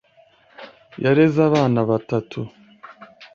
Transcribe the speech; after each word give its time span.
Yareze 1.03 1.39
abana 1.49 1.79
batanu. 1.89 2.41